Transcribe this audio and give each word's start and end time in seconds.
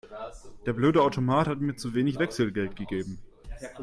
Der 0.65 0.73
blöde 0.73 1.03
Automat 1.03 1.45
hat 1.47 1.59
mir 1.61 1.75
zu 1.75 1.93
wenig 1.93 2.17
Wechselgeld 2.17 2.75
gegeben. 2.75 3.19